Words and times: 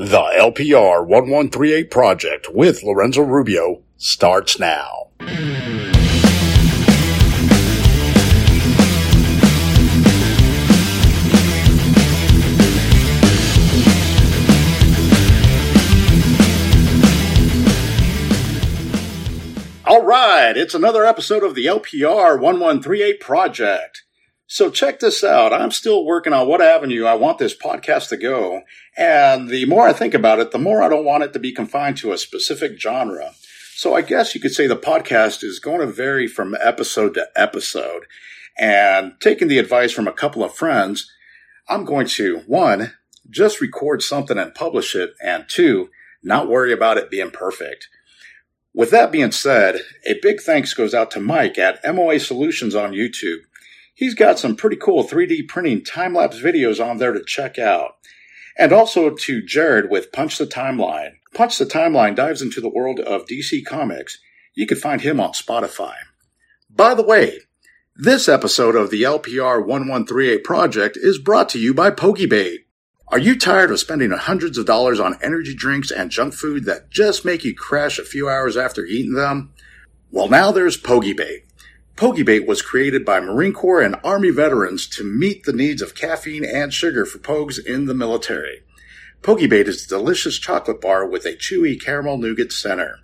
The 0.00 0.30
LPR 0.38 1.04
1138 1.04 1.90
project 1.90 2.54
with 2.54 2.84
Lorenzo 2.84 3.22
Rubio 3.22 3.82
starts 3.96 4.56
now. 4.56 5.08
All 19.84 20.04
right, 20.04 20.56
it's 20.56 20.74
another 20.74 21.04
episode 21.04 21.42
of 21.42 21.56
the 21.56 21.66
LPR 21.66 22.38
1138 22.38 23.18
project. 23.18 24.04
So 24.50 24.70
check 24.70 24.98
this 24.98 25.22
out. 25.22 25.52
I'm 25.52 25.70
still 25.70 26.06
working 26.06 26.32
on 26.32 26.48
what 26.48 26.62
avenue 26.62 27.04
I 27.04 27.12
want 27.12 27.36
this 27.36 27.54
podcast 27.54 28.08
to 28.08 28.16
go. 28.16 28.62
And 28.96 29.50
the 29.50 29.66
more 29.66 29.86
I 29.86 29.92
think 29.92 30.14
about 30.14 30.38
it, 30.38 30.52
the 30.52 30.58
more 30.58 30.82
I 30.82 30.88
don't 30.88 31.04
want 31.04 31.22
it 31.22 31.34
to 31.34 31.38
be 31.38 31.52
confined 31.52 31.98
to 31.98 32.12
a 32.12 32.18
specific 32.18 32.80
genre. 32.80 33.34
So 33.74 33.94
I 33.94 34.00
guess 34.00 34.34
you 34.34 34.40
could 34.40 34.54
say 34.54 34.66
the 34.66 34.74
podcast 34.74 35.44
is 35.44 35.58
going 35.58 35.80
to 35.80 35.86
vary 35.86 36.26
from 36.26 36.56
episode 36.62 37.12
to 37.14 37.28
episode. 37.36 38.06
And 38.58 39.12
taking 39.20 39.48
the 39.48 39.58
advice 39.58 39.92
from 39.92 40.08
a 40.08 40.12
couple 40.12 40.42
of 40.42 40.54
friends, 40.54 41.12
I'm 41.68 41.84
going 41.84 42.06
to, 42.06 42.38
one, 42.46 42.94
just 43.28 43.60
record 43.60 44.02
something 44.02 44.38
and 44.38 44.54
publish 44.54 44.96
it. 44.96 45.12
And 45.22 45.44
two, 45.46 45.90
not 46.22 46.48
worry 46.48 46.72
about 46.72 46.96
it 46.96 47.10
being 47.10 47.30
perfect. 47.30 47.88
With 48.72 48.90
that 48.92 49.12
being 49.12 49.32
said, 49.32 49.82
a 50.06 50.14
big 50.22 50.40
thanks 50.40 50.72
goes 50.72 50.94
out 50.94 51.10
to 51.10 51.20
Mike 51.20 51.58
at 51.58 51.80
MOA 51.84 52.18
Solutions 52.18 52.74
on 52.74 52.92
YouTube. 52.92 53.40
He's 53.98 54.14
got 54.14 54.38
some 54.38 54.54
pretty 54.54 54.76
cool 54.76 55.02
3D 55.02 55.48
printing 55.48 55.82
time 55.82 56.14
lapse 56.14 56.40
videos 56.40 56.78
on 56.80 56.98
there 56.98 57.12
to 57.12 57.24
check 57.24 57.58
out. 57.58 57.96
And 58.56 58.72
also 58.72 59.10
to 59.10 59.42
Jared 59.42 59.90
with 59.90 60.12
Punch 60.12 60.38
the 60.38 60.46
Timeline. 60.46 61.14
Punch 61.34 61.58
the 61.58 61.66
Timeline 61.66 62.14
dives 62.14 62.40
into 62.40 62.60
the 62.60 62.68
world 62.68 63.00
of 63.00 63.26
DC 63.26 63.66
Comics. 63.66 64.20
You 64.54 64.68
can 64.68 64.78
find 64.78 65.00
him 65.00 65.18
on 65.18 65.32
Spotify. 65.32 65.94
By 66.70 66.94
the 66.94 67.02
way, 67.02 67.40
this 67.96 68.28
episode 68.28 68.76
of 68.76 68.90
the 68.90 69.02
LPR 69.02 69.66
1138 69.66 70.44
project 70.44 70.96
is 70.96 71.18
brought 71.18 71.48
to 71.48 71.58
you 71.58 71.74
by 71.74 71.90
Pokebait. 71.90 72.58
Are 73.08 73.18
you 73.18 73.36
tired 73.36 73.72
of 73.72 73.80
spending 73.80 74.12
hundreds 74.12 74.58
of 74.58 74.66
dollars 74.66 75.00
on 75.00 75.18
energy 75.24 75.56
drinks 75.56 75.90
and 75.90 76.12
junk 76.12 76.34
food 76.34 76.66
that 76.66 76.88
just 76.88 77.24
make 77.24 77.42
you 77.42 77.52
crash 77.52 77.98
a 77.98 78.04
few 78.04 78.28
hours 78.28 78.56
after 78.56 78.84
eating 78.84 79.14
them? 79.14 79.54
Well, 80.12 80.28
now 80.28 80.52
there's 80.52 80.80
Pokebait. 80.80 81.47
Pokebait 81.98 82.46
was 82.46 82.62
created 82.62 83.04
by 83.04 83.18
Marine 83.18 83.52
Corps 83.52 83.82
and 83.82 83.96
Army 84.04 84.30
veterans 84.30 84.86
to 84.86 85.02
meet 85.02 85.42
the 85.42 85.52
needs 85.52 85.82
of 85.82 85.96
caffeine 85.96 86.44
and 86.44 86.72
sugar 86.72 87.04
for 87.04 87.18
pogues 87.18 87.58
in 87.58 87.86
the 87.86 87.94
military. 87.94 88.62
Pokebait 89.20 89.66
is 89.66 89.84
a 89.84 89.88
delicious 89.88 90.38
chocolate 90.38 90.80
bar 90.80 91.04
with 91.04 91.24
a 91.26 91.34
chewy 91.34 91.76
caramel 91.76 92.16
nougat 92.16 92.52
center. 92.52 93.00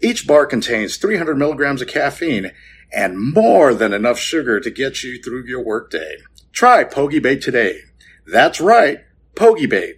Each 0.00 0.28
bar 0.28 0.46
contains 0.46 0.96
300 0.96 1.36
milligrams 1.36 1.82
of 1.82 1.88
caffeine 1.88 2.52
and 2.92 3.18
more 3.18 3.74
than 3.74 3.92
enough 3.92 4.20
sugar 4.20 4.60
to 4.60 4.70
get 4.70 5.02
you 5.02 5.20
through 5.20 5.46
your 5.46 5.64
workday. 5.64 6.18
Try 6.52 6.84
Pokebait 6.84 7.42
today. 7.42 7.80
That's 8.28 8.60
right, 8.60 9.00
Pokebait, 9.34 9.94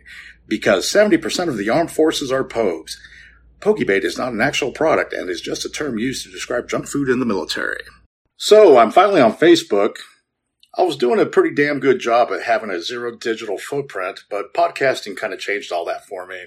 because 0.49 0.91
70% 0.91 1.49
of 1.49 1.59
the 1.59 1.69
armed 1.69 1.91
forces 1.91 2.33
are 2.33 2.45
pogues. 2.45 2.97
Pokebait 3.61 4.05
is 4.05 4.17
not 4.17 4.33
an 4.33 4.41
actual 4.41 4.73
product 4.73 5.13
and 5.13 5.29
is 5.29 5.43
just 5.43 5.67
a 5.67 5.69
term 5.69 5.99
used 5.99 6.25
to 6.25 6.33
describe 6.33 6.71
junk 6.71 6.89
food 6.89 7.11
in 7.11 7.21
the 7.21 7.27
military. 7.27 7.83
So 8.45 8.77
I'm 8.77 8.91
finally 8.91 9.21
on 9.21 9.37
Facebook. 9.37 9.99
I 10.77 10.83
was 10.83 10.97
doing 10.97 11.21
a 11.21 11.27
pretty 11.27 11.55
damn 11.55 11.79
good 11.79 12.01
job 12.01 12.33
at 12.33 12.43
having 12.43 12.71
a 12.71 12.83
zero 12.83 13.15
digital 13.15 13.57
footprint, 13.57 14.25
but 14.29 14.53
podcasting 14.53 15.17
kind 15.17 15.33
of 15.33 15.39
changed 15.39 15.71
all 15.71 15.85
that 15.85 16.09
for 16.09 16.27
me. 16.27 16.47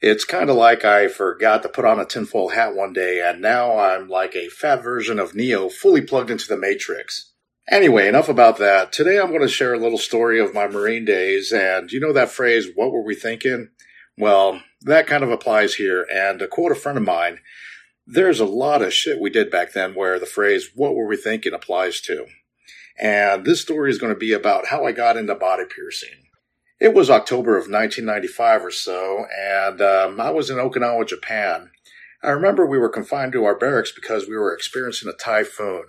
It's 0.00 0.24
kind 0.24 0.48
of 0.48 0.56
like 0.56 0.82
I 0.82 1.08
forgot 1.08 1.62
to 1.62 1.68
put 1.68 1.84
on 1.84 2.00
a 2.00 2.06
tinfoil 2.06 2.48
hat 2.48 2.74
one 2.74 2.94
day, 2.94 3.20
and 3.20 3.42
now 3.42 3.78
I'm 3.78 4.08
like 4.08 4.34
a 4.34 4.48
fat 4.48 4.82
version 4.82 5.18
of 5.18 5.34
Neo 5.34 5.68
fully 5.68 6.00
plugged 6.00 6.30
into 6.30 6.48
the 6.48 6.56
Matrix. 6.56 7.32
Anyway, 7.70 8.08
enough 8.08 8.30
about 8.30 8.56
that. 8.56 8.90
Today 8.90 9.20
I'm 9.20 9.28
going 9.28 9.42
to 9.42 9.48
share 9.48 9.74
a 9.74 9.78
little 9.78 9.98
story 9.98 10.40
of 10.40 10.54
my 10.54 10.66
Marine 10.66 11.04
days, 11.04 11.52
and 11.52 11.92
you 11.92 12.00
know 12.00 12.14
that 12.14 12.30
phrase, 12.30 12.68
what 12.74 12.90
were 12.90 13.04
we 13.04 13.14
thinking? 13.14 13.68
Well, 14.16 14.62
that 14.80 15.06
kind 15.06 15.22
of 15.22 15.30
applies 15.30 15.74
here, 15.74 16.06
and 16.10 16.38
to 16.38 16.48
quote 16.48 16.72
a 16.72 16.74
friend 16.74 16.96
of 16.96 17.04
mine, 17.04 17.40
there's 18.06 18.40
a 18.40 18.46
lot 18.46 18.82
of 18.82 18.92
shit 18.92 19.20
we 19.20 19.30
did 19.30 19.50
back 19.50 19.72
then 19.72 19.94
where 19.94 20.18
the 20.18 20.26
phrase, 20.26 20.70
what 20.74 20.94
were 20.94 21.06
we 21.06 21.16
thinking, 21.16 21.54
applies 21.54 22.00
to. 22.02 22.26
And 22.98 23.44
this 23.44 23.62
story 23.62 23.90
is 23.90 23.98
going 23.98 24.12
to 24.12 24.18
be 24.18 24.32
about 24.32 24.66
how 24.68 24.84
I 24.84 24.92
got 24.92 25.16
into 25.16 25.34
body 25.34 25.64
piercing. 25.64 26.24
It 26.80 26.94
was 26.94 27.08
October 27.08 27.56
of 27.56 27.70
1995 27.70 28.64
or 28.64 28.70
so, 28.70 29.24
and 29.36 29.80
um, 29.80 30.20
I 30.20 30.30
was 30.30 30.50
in 30.50 30.58
Okinawa, 30.58 31.06
Japan. 31.08 31.70
I 32.22 32.30
remember 32.30 32.66
we 32.66 32.78
were 32.78 32.88
confined 32.88 33.32
to 33.32 33.44
our 33.44 33.56
barracks 33.56 33.92
because 33.92 34.28
we 34.28 34.36
were 34.36 34.54
experiencing 34.54 35.08
a 35.08 35.12
typhoon. 35.12 35.84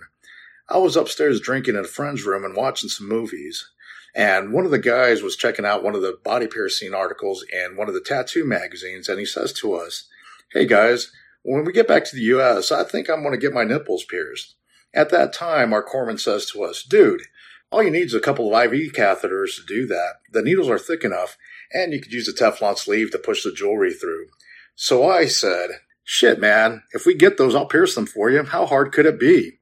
I 0.68 0.78
was 0.78 0.96
upstairs 0.96 1.40
drinking 1.40 1.74
in 1.74 1.84
a 1.84 1.88
friend's 1.88 2.24
room 2.24 2.44
and 2.44 2.56
watching 2.56 2.88
some 2.88 3.08
movies. 3.08 3.68
And 4.14 4.52
one 4.52 4.64
of 4.64 4.70
the 4.70 4.78
guys 4.78 5.22
was 5.22 5.36
checking 5.36 5.66
out 5.66 5.82
one 5.82 5.94
of 5.94 6.02
the 6.02 6.18
body 6.24 6.46
piercing 6.46 6.94
articles 6.94 7.44
in 7.52 7.76
one 7.76 7.88
of 7.88 7.94
the 7.94 8.00
tattoo 8.00 8.44
magazines, 8.44 9.08
and 9.08 9.18
he 9.18 9.26
says 9.26 9.52
to 9.54 9.74
us, 9.74 10.08
Hey 10.52 10.66
guys, 10.66 11.12
when 11.48 11.64
we 11.64 11.72
get 11.72 11.86
back 11.86 12.04
to 12.04 12.16
the 12.16 12.22
U.S., 12.22 12.72
I 12.72 12.82
think 12.82 13.08
I'm 13.08 13.22
going 13.22 13.32
to 13.32 13.40
get 13.40 13.54
my 13.54 13.62
nipples 13.62 14.04
pierced. 14.04 14.56
At 14.92 15.10
that 15.10 15.32
time, 15.32 15.72
our 15.72 15.84
corpsman 15.84 16.18
says 16.18 16.46
to 16.46 16.64
us, 16.64 16.82
dude, 16.82 17.22
all 17.70 17.84
you 17.84 17.90
need 17.90 18.06
is 18.06 18.14
a 18.14 18.20
couple 18.20 18.52
of 18.52 18.72
IV 18.72 18.92
catheters 18.92 19.54
to 19.54 19.62
do 19.66 19.86
that. 19.86 20.14
The 20.32 20.42
needles 20.42 20.68
are 20.68 20.78
thick 20.78 21.04
enough, 21.04 21.36
and 21.72 21.92
you 21.92 22.00
could 22.00 22.12
use 22.12 22.26
a 22.26 22.32
Teflon 22.32 22.76
sleeve 22.76 23.12
to 23.12 23.18
push 23.18 23.44
the 23.44 23.52
jewelry 23.52 23.92
through. 23.92 24.26
So 24.74 25.08
I 25.08 25.26
said, 25.26 25.70
shit, 26.02 26.40
man, 26.40 26.82
if 26.92 27.06
we 27.06 27.14
get 27.14 27.38
those, 27.38 27.54
I'll 27.54 27.66
pierce 27.66 27.94
them 27.94 28.06
for 28.06 28.28
you. 28.28 28.42
How 28.42 28.66
hard 28.66 28.92
could 28.92 29.06
it 29.06 29.20
be? 29.20 29.58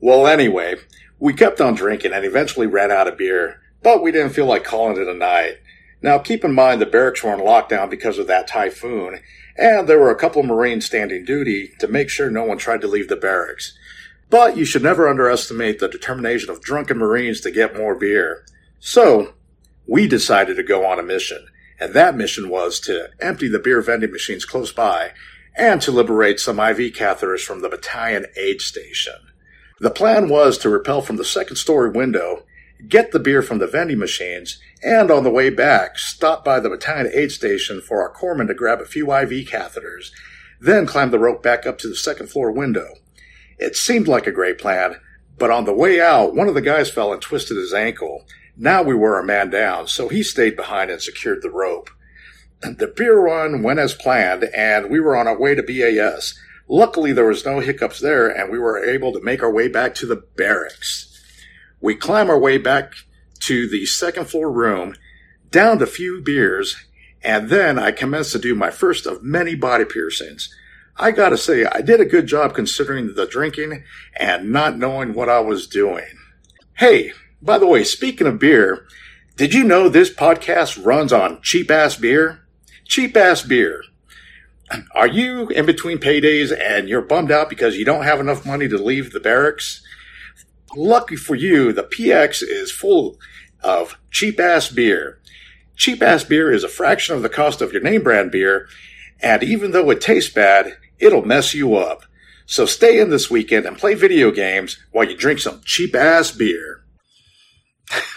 Well, 0.00 0.26
anyway, 0.26 0.76
we 1.18 1.34
kept 1.34 1.60
on 1.60 1.74
drinking 1.74 2.12
and 2.14 2.24
eventually 2.24 2.66
ran 2.66 2.90
out 2.90 3.06
of 3.06 3.18
beer, 3.18 3.60
but 3.82 4.02
we 4.02 4.12
didn't 4.12 4.32
feel 4.32 4.46
like 4.46 4.64
calling 4.64 4.96
it 4.96 5.08
a 5.08 5.14
night. 5.14 5.58
Now, 6.00 6.18
keep 6.18 6.44
in 6.44 6.54
mind 6.54 6.80
the 6.80 6.86
barracks 6.86 7.22
were 7.22 7.32
on 7.32 7.40
lockdown 7.40 7.90
because 7.90 8.18
of 8.18 8.26
that 8.28 8.46
typhoon, 8.46 9.20
and 9.56 9.88
there 9.88 9.98
were 9.98 10.10
a 10.10 10.18
couple 10.18 10.40
of 10.40 10.46
Marines 10.46 10.86
standing 10.86 11.24
duty 11.24 11.72
to 11.80 11.88
make 11.88 12.08
sure 12.08 12.30
no 12.30 12.44
one 12.44 12.58
tried 12.58 12.80
to 12.82 12.86
leave 12.86 13.08
the 13.08 13.16
barracks. 13.16 13.76
But 14.30 14.56
you 14.56 14.64
should 14.64 14.82
never 14.82 15.08
underestimate 15.08 15.78
the 15.78 15.88
determination 15.88 16.50
of 16.50 16.60
drunken 16.60 16.98
Marines 16.98 17.40
to 17.40 17.50
get 17.50 17.76
more 17.76 17.94
beer. 17.94 18.44
So, 18.78 19.34
we 19.86 20.06
decided 20.06 20.56
to 20.56 20.62
go 20.62 20.86
on 20.86 21.00
a 21.00 21.02
mission, 21.02 21.46
and 21.80 21.94
that 21.94 22.16
mission 22.16 22.48
was 22.48 22.78
to 22.80 23.08
empty 23.20 23.48
the 23.48 23.58
beer 23.58 23.80
vending 23.80 24.12
machines 24.12 24.44
close 24.44 24.70
by 24.70 25.12
and 25.56 25.82
to 25.82 25.90
liberate 25.90 26.38
some 26.38 26.60
IV 26.60 26.92
catheters 26.94 27.40
from 27.40 27.60
the 27.60 27.68
battalion 27.68 28.26
aid 28.36 28.60
station. 28.60 29.14
The 29.80 29.90
plan 29.90 30.28
was 30.28 30.58
to 30.58 30.70
rappel 30.70 31.02
from 31.02 31.16
the 31.16 31.24
second 31.24 31.56
story 31.56 31.90
window, 31.90 32.44
get 32.86 33.12
the 33.12 33.18
beer 33.18 33.42
from 33.42 33.58
the 33.58 33.66
vending 33.66 33.98
machines, 33.98 34.60
and 34.82 35.10
on 35.10 35.24
the 35.24 35.30
way 35.30 35.50
back, 35.50 35.98
stop 35.98 36.44
by 36.44 36.60
the 36.60 36.70
battalion 36.70 37.10
aid 37.12 37.32
station 37.32 37.80
for 37.80 38.00
our 38.00 38.12
corpsman 38.12 38.46
to 38.46 38.54
grab 38.54 38.80
a 38.80 38.84
few 38.84 39.12
IV 39.12 39.48
catheters, 39.48 40.10
then 40.60 40.86
climb 40.86 41.10
the 41.10 41.18
rope 41.18 41.42
back 41.42 41.66
up 41.66 41.78
to 41.78 41.88
the 41.88 41.96
second 41.96 42.28
floor 42.28 42.52
window. 42.52 42.88
It 43.58 43.74
seemed 43.74 44.06
like 44.06 44.26
a 44.26 44.32
great 44.32 44.58
plan, 44.58 45.00
but 45.36 45.50
on 45.50 45.64
the 45.64 45.72
way 45.72 46.00
out, 46.00 46.34
one 46.34 46.48
of 46.48 46.54
the 46.54 46.60
guys 46.60 46.90
fell 46.90 47.12
and 47.12 47.20
twisted 47.20 47.56
his 47.56 47.74
ankle. 47.74 48.24
Now 48.56 48.82
we 48.82 48.94
were 48.94 49.18
a 49.18 49.24
man 49.24 49.50
down, 49.50 49.88
so 49.88 50.08
he 50.08 50.22
stayed 50.22 50.56
behind 50.56 50.90
and 50.90 51.00
secured 51.00 51.42
the 51.42 51.50
rope. 51.50 51.90
The 52.60 52.92
beer 52.94 53.18
run 53.20 53.62
went 53.62 53.78
as 53.78 53.94
planned, 53.94 54.44
and 54.54 54.90
we 54.90 54.98
were 54.98 55.16
on 55.16 55.28
our 55.28 55.38
way 55.38 55.54
to 55.54 55.62
BAS. 55.62 56.34
Luckily, 56.68 57.12
there 57.12 57.26
was 57.26 57.46
no 57.46 57.60
hiccups 57.60 58.00
there, 58.00 58.28
and 58.28 58.50
we 58.50 58.58
were 58.58 58.84
able 58.84 59.12
to 59.12 59.22
make 59.22 59.42
our 59.42 59.52
way 59.52 59.68
back 59.68 59.94
to 59.96 60.06
the 60.06 60.24
barracks. 60.36 61.07
We 61.80 61.94
climb 61.94 62.30
our 62.30 62.38
way 62.38 62.58
back 62.58 62.92
to 63.40 63.68
the 63.68 63.86
second 63.86 64.26
floor 64.26 64.50
room, 64.50 64.96
downed 65.50 65.82
a 65.82 65.86
few 65.86 66.20
beers, 66.20 66.76
and 67.22 67.48
then 67.48 67.78
I 67.78 67.92
commenced 67.92 68.32
to 68.32 68.38
do 68.38 68.54
my 68.54 68.70
first 68.70 69.06
of 69.06 69.22
many 69.22 69.54
body 69.54 69.84
piercings. 69.84 70.54
I 70.96 71.12
gotta 71.12 71.36
say, 71.36 71.64
I 71.64 71.80
did 71.80 72.00
a 72.00 72.04
good 72.04 72.26
job 72.26 72.54
considering 72.54 73.14
the 73.14 73.26
drinking 73.26 73.84
and 74.16 74.50
not 74.50 74.76
knowing 74.76 75.14
what 75.14 75.28
I 75.28 75.40
was 75.40 75.68
doing. 75.68 76.06
Hey, 76.74 77.12
by 77.40 77.58
the 77.58 77.66
way, 77.66 77.84
speaking 77.84 78.26
of 78.26 78.40
beer, 78.40 78.86
did 79.36 79.54
you 79.54 79.62
know 79.62 79.88
this 79.88 80.12
podcast 80.12 80.84
runs 80.84 81.12
on 81.12 81.40
cheap 81.42 81.70
ass 81.70 81.94
beer? 81.94 82.40
Cheap 82.84 83.16
ass 83.16 83.42
beer. 83.42 83.82
Are 84.94 85.06
you 85.06 85.48
in 85.48 85.64
between 85.64 85.98
paydays 85.98 86.52
and 86.58 86.88
you're 86.88 87.00
bummed 87.00 87.30
out 87.30 87.48
because 87.48 87.76
you 87.76 87.84
don't 87.84 88.02
have 88.02 88.20
enough 88.20 88.44
money 88.44 88.68
to 88.68 88.76
leave 88.76 89.12
the 89.12 89.20
barracks? 89.20 89.82
Lucky 90.80 91.16
for 91.16 91.34
you, 91.34 91.72
the 91.72 91.82
PX 91.82 92.40
is 92.40 92.70
full 92.70 93.18
of 93.64 93.98
cheap 94.12 94.38
ass 94.38 94.70
beer. 94.70 95.18
Cheap 95.74 96.00
ass 96.00 96.22
beer 96.22 96.52
is 96.52 96.62
a 96.62 96.68
fraction 96.68 97.16
of 97.16 97.22
the 97.22 97.28
cost 97.28 97.60
of 97.60 97.72
your 97.72 97.82
name 97.82 98.04
brand 98.04 98.30
beer, 98.30 98.68
and 99.18 99.42
even 99.42 99.72
though 99.72 99.90
it 99.90 100.00
tastes 100.00 100.32
bad, 100.32 100.76
it'll 101.00 101.24
mess 101.24 101.52
you 101.52 101.74
up. 101.74 102.04
So 102.46 102.64
stay 102.64 103.00
in 103.00 103.10
this 103.10 103.28
weekend 103.28 103.66
and 103.66 103.76
play 103.76 103.94
video 103.94 104.30
games 104.30 104.78
while 104.92 105.08
you 105.08 105.16
drink 105.16 105.40
some 105.40 105.62
cheap 105.64 105.96
ass 105.96 106.30
beer. 106.30 106.84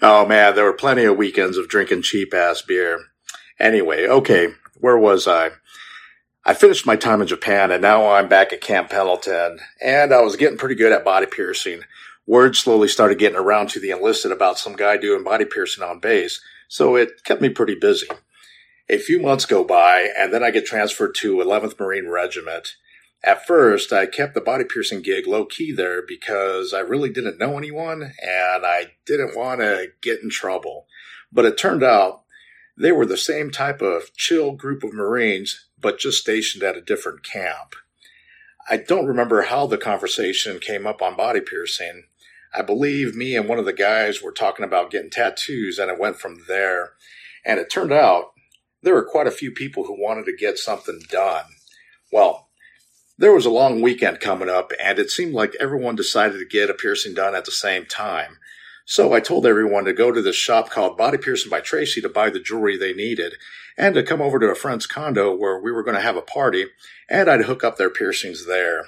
oh 0.00 0.24
man, 0.26 0.54
there 0.54 0.64
were 0.64 0.72
plenty 0.72 1.04
of 1.04 1.18
weekends 1.18 1.58
of 1.58 1.68
drinking 1.68 2.00
cheap 2.00 2.32
ass 2.32 2.62
beer. 2.62 3.04
Anyway, 3.60 4.06
okay, 4.06 4.48
where 4.80 4.96
was 4.96 5.28
I? 5.28 5.50
I 6.44 6.54
finished 6.54 6.86
my 6.86 6.96
time 6.96 7.20
in 7.20 7.28
Japan 7.28 7.70
and 7.70 7.80
now 7.80 8.10
I'm 8.10 8.28
back 8.28 8.52
at 8.52 8.60
Camp 8.60 8.90
Pendleton 8.90 9.60
and 9.80 10.12
I 10.12 10.22
was 10.22 10.34
getting 10.34 10.58
pretty 10.58 10.74
good 10.74 10.90
at 10.90 11.04
body 11.04 11.26
piercing. 11.26 11.82
Word 12.26 12.56
slowly 12.56 12.88
started 12.88 13.20
getting 13.20 13.38
around 13.38 13.68
to 13.70 13.80
the 13.80 13.90
enlisted 13.90 14.32
about 14.32 14.58
some 14.58 14.74
guy 14.74 14.96
doing 14.96 15.22
body 15.22 15.44
piercing 15.44 15.84
on 15.84 16.00
base, 16.00 16.40
so 16.66 16.96
it 16.96 17.22
kept 17.24 17.42
me 17.42 17.48
pretty 17.48 17.76
busy. 17.76 18.08
A 18.88 18.98
few 18.98 19.20
months 19.20 19.46
go 19.46 19.62
by 19.62 20.08
and 20.18 20.34
then 20.34 20.42
I 20.42 20.50
get 20.50 20.66
transferred 20.66 21.14
to 21.20 21.36
11th 21.36 21.78
Marine 21.78 22.08
Regiment. 22.08 22.74
At 23.22 23.46
first, 23.46 23.92
I 23.92 24.06
kept 24.06 24.34
the 24.34 24.40
body 24.40 24.64
piercing 24.64 25.02
gig 25.02 25.28
low 25.28 25.44
key 25.44 25.70
there 25.70 26.02
because 26.04 26.74
I 26.74 26.80
really 26.80 27.10
didn't 27.10 27.38
know 27.38 27.56
anyone 27.56 28.02
and 28.20 28.66
I 28.66 28.94
didn't 29.06 29.36
want 29.36 29.60
to 29.60 29.92
get 30.02 30.22
in 30.24 30.28
trouble. 30.30 30.86
But 31.30 31.44
it 31.44 31.56
turned 31.56 31.84
out 31.84 32.21
they 32.76 32.92
were 32.92 33.06
the 33.06 33.16
same 33.16 33.50
type 33.50 33.82
of 33.82 34.14
chill 34.16 34.52
group 34.52 34.82
of 34.82 34.94
Marines, 34.94 35.68
but 35.78 35.98
just 35.98 36.20
stationed 36.20 36.62
at 36.62 36.76
a 36.76 36.80
different 36.80 37.22
camp. 37.22 37.74
I 38.68 38.76
don't 38.76 39.06
remember 39.06 39.42
how 39.42 39.66
the 39.66 39.78
conversation 39.78 40.58
came 40.58 40.86
up 40.86 41.02
on 41.02 41.16
body 41.16 41.40
piercing. 41.40 42.04
I 42.54 42.62
believe 42.62 43.14
me 43.14 43.34
and 43.36 43.48
one 43.48 43.58
of 43.58 43.64
the 43.64 43.72
guys 43.72 44.22
were 44.22 44.32
talking 44.32 44.64
about 44.64 44.90
getting 44.90 45.10
tattoos 45.10 45.78
and 45.78 45.90
it 45.90 45.98
went 45.98 46.18
from 46.18 46.44
there. 46.48 46.92
And 47.44 47.58
it 47.58 47.70
turned 47.70 47.92
out 47.92 48.32
there 48.82 48.94
were 48.94 49.04
quite 49.04 49.26
a 49.26 49.32
few 49.32 49.50
people 49.50 49.84
who 49.84 50.00
wanted 50.00 50.26
to 50.26 50.36
get 50.36 50.58
something 50.58 51.00
done. 51.08 51.44
Well, 52.12 52.48
there 53.18 53.32
was 53.32 53.46
a 53.46 53.50
long 53.50 53.80
weekend 53.80 54.20
coming 54.20 54.48
up, 54.48 54.72
and 54.82 54.98
it 54.98 55.10
seemed 55.10 55.32
like 55.32 55.54
everyone 55.60 55.94
decided 55.94 56.38
to 56.38 56.44
get 56.44 56.70
a 56.70 56.74
piercing 56.74 57.14
done 57.14 57.34
at 57.34 57.44
the 57.44 57.52
same 57.52 57.86
time. 57.86 58.38
So 58.84 59.12
I 59.12 59.20
told 59.20 59.46
everyone 59.46 59.84
to 59.84 59.92
go 59.92 60.10
to 60.10 60.20
this 60.20 60.36
shop 60.36 60.70
called 60.70 60.96
Body 60.96 61.16
Piercing 61.16 61.50
by 61.50 61.60
Tracy 61.60 62.00
to 62.00 62.08
buy 62.08 62.30
the 62.30 62.40
jewelry 62.40 62.76
they 62.76 62.92
needed, 62.92 63.34
and 63.78 63.94
to 63.94 64.02
come 64.02 64.20
over 64.20 64.38
to 64.38 64.50
a 64.50 64.54
friend's 64.54 64.86
condo 64.86 65.34
where 65.34 65.58
we 65.58 65.70
were 65.70 65.84
going 65.84 65.96
to 65.96 66.02
have 66.02 66.16
a 66.16 66.22
party, 66.22 66.66
and 67.08 67.30
I'd 67.30 67.44
hook 67.44 67.62
up 67.62 67.76
their 67.76 67.90
piercings 67.90 68.46
there. 68.46 68.86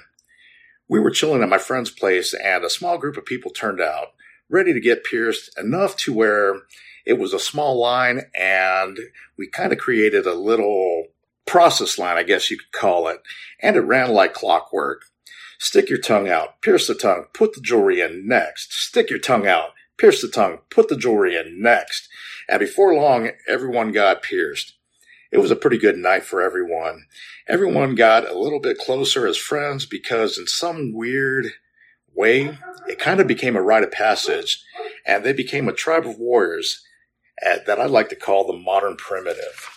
We 0.87 0.99
were 0.99 1.11
chilling 1.11 1.41
at 1.41 1.49
my 1.49 1.57
friend's 1.57 1.89
place, 1.89 2.33
and 2.33 2.63
a 2.63 2.69
small 2.69 2.97
group 2.97 3.17
of 3.17 3.25
people 3.25 3.51
turned 3.51 3.81
out, 3.81 4.09
ready 4.49 4.73
to 4.73 4.79
get 4.79 5.03
pierced 5.03 5.57
enough 5.57 5.95
to 5.97 6.13
where 6.13 6.61
it 7.05 7.17
was 7.17 7.33
a 7.33 7.39
small 7.39 7.79
line, 7.79 8.23
and 8.37 8.99
we 9.37 9.47
kind 9.47 9.71
of 9.71 9.79
created 9.79 10.25
a 10.25 10.33
little 10.35 11.05
process 11.45 11.97
line, 11.97 12.17
I 12.17 12.23
guess 12.23 12.51
you 12.51 12.57
could 12.57 12.71
call 12.71 13.07
it, 13.07 13.21
and 13.61 13.75
it 13.75 13.81
ran 13.81 14.11
like 14.11 14.33
clockwork. 14.33 15.05
Stick 15.57 15.89
your 15.89 15.99
tongue 15.99 16.27
out, 16.27 16.61
pierce 16.61 16.87
the 16.87 16.95
tongue, 16.95 17.25
put 17.33 17.53
the 17.53 17.61
jewelry 17.61 18.01
in 18.01 18.27
next. 18.27 18.73
Stick 18.73 19.09
your 19.09 19.19
tongue 19.19 19.47
out, 19.47 19.69
pierce 19.97 20.21
the 20.21 20.27
tongue, 20.27 20.59
put 20.69 20.89
the 20.89 20.97
jewelry 20.97 21.35
in 21.35 21.61
next. 21.61 22.09
And 22.49 22.59
before 22.59 22.93
long, 22.93 23.31
everyone 23.47 23.91
got 23.91 24.23
pierced. 24.23 24.73
It 25.31 25.39
was 25.39 25.51
a 25.51 25.55
pretty 25.55 25.77
good 25.77 25.97
night 25.97 26.23
for 26.23 26.41
everyone. 26.41 27.07
Everyone 27.47 27.95
got 27.95 28.29
a 28.29 28.37
little 28.37 28.59
bit 28.59 28.77
closer 28.77 29.27
as 29.27 29.37
friends 29.37 29.85
because, 29.85 30.37
in 30.37 30.47
some 30.47 30.93
weird 30.93 31.47
way, 32.13 32.57
it 32.87 32.99
kind 32.99 33.19
of 33.19 33.27
became 33.27 33.55
a 33.55 33.61
rite 33.61 33.83
of 33.83 33.91
passage, 33.91 34.63
and 35.05 35.23
they 35.23 35.33
became 35.33 35.67
a 35.67 35.73
tribe 35.73 36.05
of 36.05 36.17
warriors 36.17 36.85
uh, 37.45 37.57
that 37.67 37.79
I'd 37.79 37.89
like 37.89 38.09
to 38.09 38.15
call 38.15 38.47
the 38.47 38.57
modern 38.57 38.95
primitive. 38.95 39.69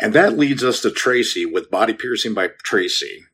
And 0.00 0.12
that 0.14 0.36
leads 0.36 0.64
us 0.64 0.80
to 0.80 0.90
Tracy 0.90 1.46
with 1.46 1.70
Body 1.70 1.94
Piercing 1.94 2.34
by 2.34 2.48
Tracy. 2.64 3.24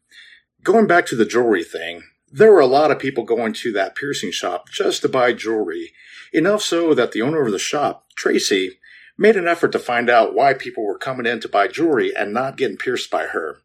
Going 0.63 0.87
back 0.87 1.07
to 1.07 1.17
the 1.17 1.25
jewelry 1.25 1.65
thing, 1.65 2.03
there 2.31 2.53
were 2.53 2.61
a 2.61 2.67
lot 2.67 2.91
of 2.91 2.99
people 2.99 3.25
going 3.25 3.53
to 3.55 3.73
that 3.73 3.95
piercing 3.95 4.31
shop 4.31 4.69
just 4.71 5.03
to 5.03 5.09
buy 5.09 5.33
jewelry, 5.33 5.93
enough 6.33 6.63
so 6.63 6.95
that 6.95 7.13
the 7.13 7.23
owner 7.23 7.45
of 7.45 7.53
the 7.53 7.59
shop, 7.59 8.07
Tracy, 8.15 8.79
made 9.17 9.37
an 9.37 9.49
effort 9.49 9.73
to 9.73 9.79
find 9.79 10.09
out 10.09 10.35
why 10.35 10.55
people 10.55 10.87
were 10.87 10.99
coming 10.99 11.27
in 11.27 11.41
to 11.41 11.49
buy 11.49 11.67
jewelry 11.67 12.15
and 12.15 12.33
not 12.33 12.57
getting 12.57 12.77
pierced 12.77 13.11
by 13.11 13.27
her. 13.27 13.59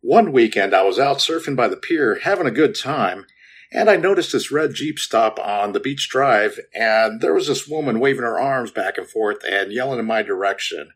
One 0.00 0.32
weekend, 0.32 0.74
I 0.74 0.82
was 0.82 0.98
out 0.98 1.18
surfing 1.18 1.56
by 1.56 1.68
the 1.68 1.78
pier 1.78 2.18
having 2.22 2.46
a 2.46 2.50
good 2.50 2.74
time, 2.74 3.26
and 3.72 3.88
I 3.88 3.96
noticed 3.96 4.32
this 4.32 4.52
red 4.52 4.74
Jeep 4.74 4.98
stop 4.98 5.38
on 5.38 5.72
the 5.72 5.80
beach 5.80 6.08
drive, 6.10 6.60
and 6.74 7.20
there 7.20 7.32
was 7.32 7.48
this 7.48 7.66
woman 7.66 8.00
waving 8.00 8.22
her 8.22 8.38
arms 8.38 8.70
back 8.70 8.98
and 8.98 9.08
forth 9.08 9.38
and 9.48 9.72
yelling 9.72 9.98
in 9.98 10.04
my 10.04 10.22
direction. 10.22 10.90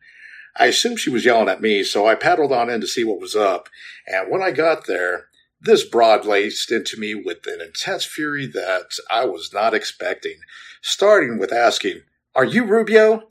I 0.55 0.67
assumed 0.67 0.99
she 0.99 1.09
was 1.09 1.25
yelling 1.25 1.49
at 1.49 1.61
me, 1.61 1.83
so 1.83 2.07
I 2.07 2.15
paddled 2.15 2.51
on 2.51 2.69
in 2.69 2.81
to 2.81 2.87
see 2.87 3.03
what 3.03 3.19
was 3.19 3.35
up. 3.35 3.69
And 4.05 4.29
when 4.29 4.43
I 4.43 4.51
got 4.51 4.85
there, 4.85 5.28
this 5.61 5.83
broad 5.83 6.25
laced 6.25 6.71
into 6.71 6.97
me 6.97 7.15
with 7.15 7.45
an 7.45 7.61
intense 7.61 8.05
fury 8.05 8.45
that 8.47 8.91
I 9.09 9.25
was 9.25 9.51
not 9.53 9.73
expecting, 9.73 10.39
starting 10.81 11.37
with 11.37 11.51
asking, 11.51 12.01
Are 12.35 12.45
you 12.45 12.65
Rubio? 12.65 13.29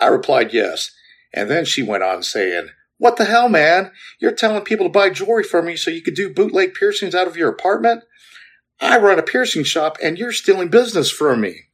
I 0.00 0.06
replied 0.06 0.52
yes. 0.52 0.90
And 1.32 1.48
then 1.48 1.64
she 1.64 1.82
went 1.82 2.02
on 2.02 2.22
saying, 2.22 2.68
What 2.98 3.16
the 3.16 3.24
hell, 3.24 3.48
man? 3.48 3.92
You're 4.18 4.32
telling 4.32 4.64
people 4.64 4.86
to 4.86 4.92
buy 4.92 5.10
jewelry 5.10 5.44
from 5.44 5.66
me 5.66 5.76
so 5.76 5.90
you 5.90 6.02
could 6.02 6.14
do 6.14 6.32
bootleg 6.32 6.74
piercings 6.74 7.14
out 7.14 7.28
of 7.28 7.36
your 7.36 7.50
apartment? 7.50 8.02
I 8.80 8.98
run 8.98 9.18
a 9.18 9.22
piercing 9.22 9.64
shop 9.64 9.98
and 10.02 10.18
you're 10.18 10.32
stealing 10.32 10.68
business 10.68 11.10
from 11.10 11.40
me. 11.40 11.66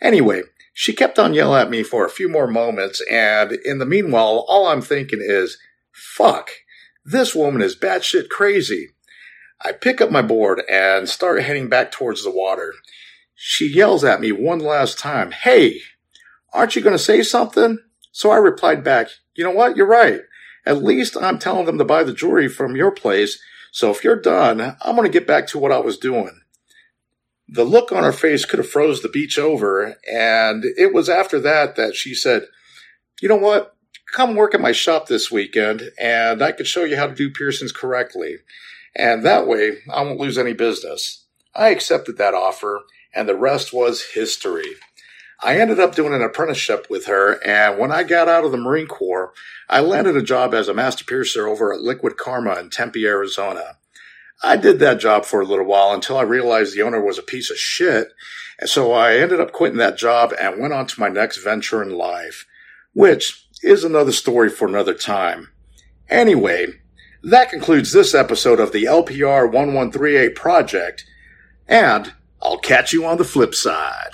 Anyway, 0.00 0.42
she 0.72 0.92
kept 0.92 1.18
on 1.18 1.34
yelling 1.34 1.60
at 1.60 1.70
me 1.70 1.82
for 1.82 2.04
a 2.04 2.10
few 2.10 2.28
more 2.28 2.46
moments, 2.46 3.02
and 3.10 3.52
in 3.52 3.78
the 3.78 3.86
meanwhile, 3.86 4.44
all 4.48 4.66
I'm 4.66 4.82
thinking 4.82 5.20
is, 5.22 5.58
fuck, 5.92 6.50
this 7.04 7.34
woman 7.34 7.62
is 7.62 7.76
batshit 7.76 8.28
crazy. 8.28 8.90
I 9.64 9.72
pick 9.72 10.00
up 10.00 10.10
my 10.10 10.22
board 10.22 10.62
and 10.68 11.08
start 11.08 11.42
heading 11.42 11.68
back 11.68 11.92
towards 11.92 12.24
the 12.24 12.30
water. 12.30 12.74
She 13.34 13.72
yells 13.72 14.02
at 14.02 14.20
me 14.20 14.32
one 14.32 14.58
last 14.58 14.98
time, 14.98 15.30
Hey, 15.30 15.80
aren't 16.52 16.74
you 16.74 16.82
going 16.82 16.96
to 16.96 17.02
say 17.02 17.22
something? 17.22 17.78
So 18.10 18.30
I 18.30 18.36
replied 18.36 18.82
back, 18.82 19.08
You 19.34 19.44
know 19.44 19.50
what? 19.50 19.76
You're 19.76 19.86
right. 19.86 20.22
At 20.66 20.82
least 20.82 21.16
I'm 21.16 21.38
telling 21.38 21.66
them 21.66 21.78
to 21.78 21.84
buy 21.84 22.04
the 22.04 22.12
jewelry 22.12 22.48
from 22.48 22.76
your 22.76 22.90
place. 22.90 23.40
So 23.72 23.90
if 23.90 24.04
you're 24.04 24.20
done, 24.20 24.60
I'm 24.60 24.96
going 24.96 25.10
to 25.10 25.18
get 25.18 25.26
back 25.26 25.46
to 25.48 25.58
what 25.58 25.72
I 25.72 25.78
was 25.78 25.96
doing. 25.96 26.40
The 27.48 27.64
look 27.64 27.92
on 27.92 28.04
her 28.04 28.12
face 28.12 28.44
could 28.44 28.58
have 28.58 28.68
froze 28.68 29.02
the 29.02 29.08
beach 29.08 29.38
over, 29.38 29.96
and 30.10 30.64
it 30.64 30.94
was 30.94 31.08
after 31.08 31.40
that 31.40 31.76
that 31.76 31.94
she 31.94 32.14
said, 32.14 32.46
You 33.20 33.28
know 33.28 33.36
what? 33.36 33.76
Come 34.12 34.34
work 34.34 34.54
at 34.54 34.60
my 34.60 34.72
shop 34.72 35.06
this 35.06 35.30
weekend, 35.30 35.90
and 35.98 36.42
I 36.42 36.52
could 36.52 36.66
show 36.66 36.84
you 36.84 36.96
how 36.96 37.06
to 37.06 37.14
do 37.14 37.30
piercings 37.30 37.72
correctly. 37.72 38.38
And 38.94 39.24
that 39.24 39.46
way, 39.46 39.78
I 39.90 40.02
won't 40.02 40.20
lose 40.20 40.38
any 40.38 40.52
business. 40.52 41.24
I 41.54 41.68
accepted 41.68 42.18
that 42.18 42.34
offer, 42.34 42.82
and 43.14 43.28
the 43.28 43.36
rest 43.36 43.72
was 43.72 44.10
history. 44.14 44.76
I 45.42 45.58
ended 45.58 45.80
up 45.80 45.94
doing 45.94 46.14
an 46.14 46.22
apprenticeship 46.22 46.86
with 46.88 47.06
her, 47.06 47.42
and 47.44 47.78
when 47.78 47.90
I 47.90 48.04
got 48.04 48.28
out 48.28 48.44
of 48.44 48.52
the 48.52 48.58
Marine 48.58 48.86
Corps, 48.86 49.32
I 49.68 49.80
landed 49.80 50.16
a 50.16 50.22
job 50.22 50.54
as 50.54 50.68
a 50.68 50.74
master 50.74 51.04
piercer 51.04 51.48
over 51.48 51.72
at 51.72 51.80
Liquid 51.80 52.16
Karma 52.16 52.60
in 52.60 52.70
Tempe, 52.70 53.06
Arizona. 53.06 53.78
I 54.42 54.56
did 54.56 54.78
that 54.80 55.00
job 55.00 55.24
for 55.24 55.40
a 55.40 55.44
little 55.44 55.64
while 55.64 55.92
until 55.92 56.16
I 56.16 56.22
realized 56.22 56.74
the 56.74 56.82
owner 56.82 57.00
was 57.00 57.18
a 57.18 57.22
piece 57.22 57.50
of 57.50 57.56
shit. 57.56 58.08
And 58.58 58.68
so 58.68 58.92
I 58.92 59.16
ended 59.16 59.40
up 59.40 59.52
quitting 59.52 59.78
that 59.78 59.96
job 59.96 60.32
and 60.40 60.60
went 60.60 60.72
on 60.72 60.86
to 60.86 61.00
my 61.00 61.08
next 61.08 61.38
venture 61.38 61.82
in 61.82 61.90
life, 61.90 62.46
which 62.92 63.46
is 63.62 63.84
another 63.84 64.12
story 64.12 64.48
for 64.48 64.66
another 64.66 64.94
time. 64.94 65.48
Anyway, 66.08 66.66
that 67.22 67.50
concludes 67.50 67.92
this 67.92 68.14
episode 68.14 68.60
of 68.60 68.72
the 68.72 68.84
LPR 68.84 69.44
1138 69.44 70.34
project, 70.34 71.06
and 71.68 72.12
I'll 72.42 72.58
catch 72.58 72.92
you 72.92 73.04
on 73.04 73.18
the 73.18 73.24
flip 73.24 73.54
side. 73.54 74.10